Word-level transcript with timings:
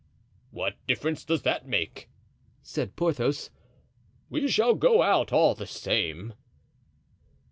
"What 0.49 0.77
difference 0.87 1.23
does 1.23 1.43
that 1.43 1.67
make?" 1.67 2.09
said 2.63 2.95
Porthos. 2.95 3.51
"We 4.31 4.47
shall 4.47 4.73
go 4.73 5.03
out 5.03 5.31
all 5.31 5.53
the 5.53 5.67
same." 5.67 6.33